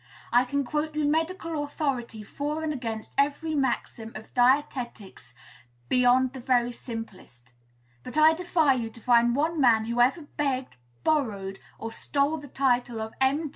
I 0.33 0.45
can 0.45 0.63
quote 0.63 0.95
you 0.95 1.05
medical 1.05 1.63
authority 1.63 2.23
for 2.23 2.63
and 2.63 2.73
against 2.73 3.13
every 3.19 3.53
maxim 3.53 4.11
of 4.15 4.33
dietetics 4.33 5.35
beyond 5.89 6.33
the 6.33 6.39
very 6.39 6.71
simplest; 6.71 7.53
but 8.01 8.17
I 8.17 8.33
defy 8.33 8.73
you 8.73 8.89
to 8.89 8.99
find 8.99 9.35
one 9.35 9.61
man 9.61 9.85
who 9.85 10.01
ever 10.01 10.23
begged, 10.23 10.75
borrowed, 11.03 11.59
or 11.77 11.91
stole 11.91 12.37
the 12.37 12.47
title 12.47 12.99
of 12.99 13.13
M. 13.21 13.49